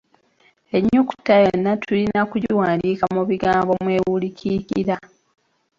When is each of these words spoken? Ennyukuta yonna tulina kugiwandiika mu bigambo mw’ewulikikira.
Ennyukuta 0.77 1.33
yonna 1.45 1.71
tulina 1.83 2.21
kugiwandiika 2.31 3.05
mu 3.15 3.23
bigambo 3.29 3.71
mw’ewulikikira. 3.83 4.95